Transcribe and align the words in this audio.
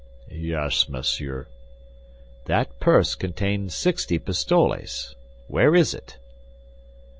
"Yes, 0.31 0.89
monsieur." 0.89 1.45
"That 2.45 2.79
purse 2.79 3.13
contained 3.13 3.71
sixty 3.71 4.17
pistoles; 4.17 5.15
where 5.47 5.75
is 5.75 5.93
it?" 5.93 6.17